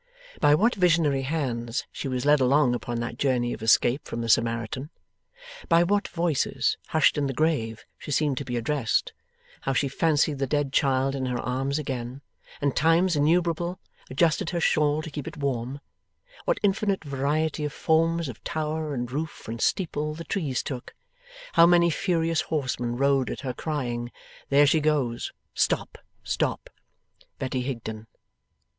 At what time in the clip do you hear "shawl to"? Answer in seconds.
14.59-15.11